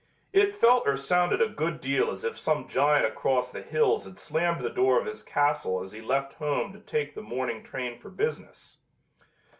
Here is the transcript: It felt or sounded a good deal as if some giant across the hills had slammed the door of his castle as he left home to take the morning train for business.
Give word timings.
It 0.33 0.55
felt 0.55 0.87
or 0.87 0.97
sounded 0.97 1.43
a 1.43 1.47
good 1.47 1.79
deal 1.79 2.09
as 2.09 2.23
if 2.23 2.35
some 2.35 2.67
giant 2.67 3.05
across 3.05 3.51
the 3.51 3.61
hills 3.61 4.05
had 4.05 4.17
slammed 4.17 4.61
the 4.61 4.71
door 4.71 4.99
of 4.99 5.05
his 5.05 5.21
castle 5.21 5.79
as 5.79 5.91
he 5.91 6.01
left 6.01 6.33
home 6.33 6.73
to 6.73 6.79
take 6.79 7.13
the 7.13 7.21
morning 7.21 7.61
train 7.61 7.99
for 7.99 8.09
business. 8.09 8.79